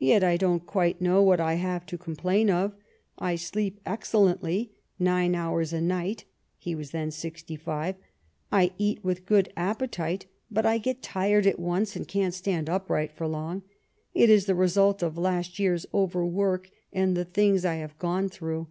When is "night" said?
5.80-6.24